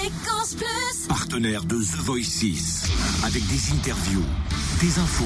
[0.00, 1.06] Fréquence Plus.
[1.08, 2.84] Partenaire de The Voice 6.
[3.22, 4.24] Avec des interviews,
[4.80, 5.24] des infos,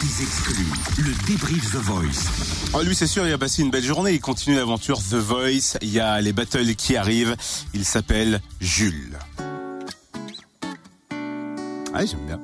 [0.00, 0.66] des exclus.
[0.98, 2.28] Le débrief The Voice.
[2.74, 4.12] Oh, lui, c'est sûr, il a passé une belle journée.
[4.12, 5.78] Il continue l'aventure The Voice.
[5.80, 7.34] Il y a les battles qui arrivent.
[7.72, 9.18] Il s'appelle Jules.
[11.94, 12.40] Ah, j'aime bien.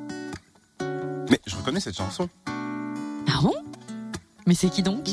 [1.29, 2.27] Mais je reconnais cette chanson.
[2.47, 3.55] Ah bon?
[4.47, 5.11] Mais c'est qui donc?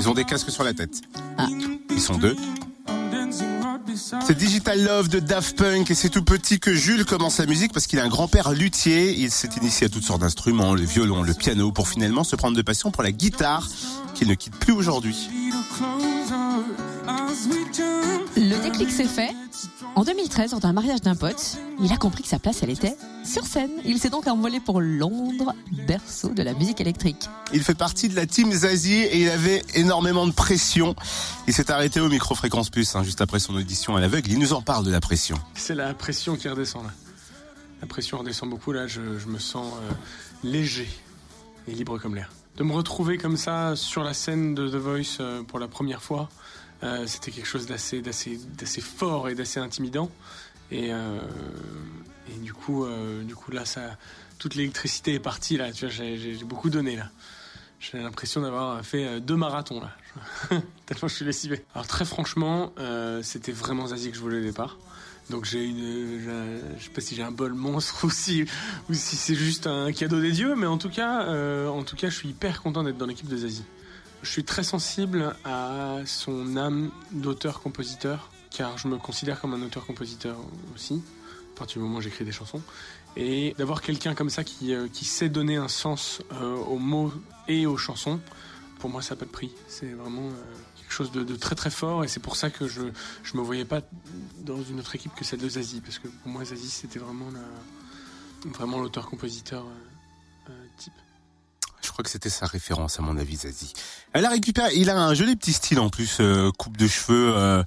[0.00, 1.02] Ils ont des casques sur la tête.
[1.36, 1.46] Ah.
[1.90, 2.34] Ils sont deux.
[3.96, 7.72] C'est Digital Love de Daft Punk et c'est tout petit que Jules commence la musique
[7.72, 9.18] parce qu'il a un grand-père luthier.
[9.18, 12.56] Il s'est initié à toutes sortes d'instruments, le violon, le piano, pour finalement se prendre
[12.56, 13.68] de passion pour la guitare
[14.14, 15.28] qu'il ne quitte plus aujourd'hui.
[18.36, 19.30] Le déclic s'est fait
[19.94, 21.58] en 2013 lors d'un mariage d'un pote.
[21.80, 23.70] Il a compris que sa place, elle était sur scène.
[23.84, 25.54] Il s'est donc envolé pour Londres,
[25.86, 27.28] berceau de la musique électrique.
[27.52, 30.94] Il fait partie de la team Zazie et il avait énormément de pression.
[31.46, 34.30] Il s'est arrêté au micro-fréquence plus hein, juste après son audition à l'aveugle.
[34.30, 35.36] Il nous en parle de la pression.
[35.54, 36.90] C'est la pression qui redescend là.
[37.80, 39.92] La pression redescend beaucoup là, je, je me sens euh,
[40.44, 40.88] léger
[41.66, 42.30] et libre comme l'air.
[42.60, 46.02] De me retrouver comme ça sur la scène de The Voice euh, pour la première
[46.02, 46.28] fois,
[46.82, 48.02] euh, c'était quelque chose d'assez,
[48.82, 50.10] fort et d'assez intimidant.
[50.70, 51.18] Et, euh,
[52.42, 52.84] du coup,
[53.50, 53.64] là,
[54.38, 55.72] toute l'électricité est partie là.
[55.72, 57.08] J'ai- j'ai beaucoup donné là.
[57.80, 59.90] J'ai l'impression d'avoir fait euh, deux marathons là.
[60.86, 61.64] Tellement je suis lessivé.
[61.74, 64.76] Alors très franchement, euh, c'était vraiment Zazie que je voulais au départ.
[65.30, 68.44] Donc j'ai une, j'ai- je sais pas si j'ai un bol monstre ou si,
[68.90, 71.96] ou si c'est juste un cadeau des dieux, mais en tout cas, euh, en tout
[71.96, 73.64] cas, je suis hyper content d'être dans l'équipe de Zazie.
[74.22, 80.36] Je suis très sensible à son âme d'auteur-compositeur, car je me considère comme un auteur-compositeur
[80.74, 81.02] aussi,
[81.60, 82.60] partir du moment où j'écris des chansons.
[83.16, 87.12] Et d'avoir quelqu'un comme ça qui, euh, qui sait donner un sens euh, aux mots
[87.48, 88.20] et aux chansons,
[88.78, 89.50] pour moi, ça n'a pas de prix.
[89.68, 90.42] C'est vraiment euh,
[90.78, 92.82] quelque chose de, très très fort, et c'est pour ça que je
[93.22, 93.80] je me voyais pas
[94.44, 97.30] dans une autre équipe que celle de Zazie, parce que pour moi, Zazie, c'était vraiment
[97.32, 99.64] la- vraiment l'auteur-compositeur
[100.78, 100.92] type.
[101.82, 103.72] Je crois que c'était sa référence à mon avis, Zazie.
[104.12, 106.20] Elle a récupéré, il a un joli petit style en plus,
[106.58, 107.64] coupe de cheveux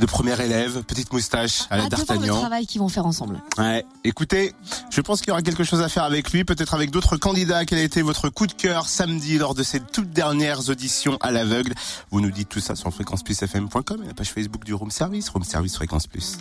[0.00, 2.40] de première élève, petite moustache à la voir le D'Artagnan.
[2.40, 3.40] travail qu'ils vont faire ensemble.
[3.58, 4.52] Ouais, écoutez,
[4.90, 7.64] je pense qu'il y aura quelque chose à faire avec lui, peut-être avec d'autres candidats.
[7.64, 11.30] Quel a été votre coup de cœur samedi lors de ces toutes dernières auditions à
[11.30, 11.74] l'aveugle?
[12.10, 15.44] Vous nous dites tout ça sur fréquenceplusfm.com et la page Facebook du Room Service, Room
[15.44, 16.38] Service Fréquence Plus.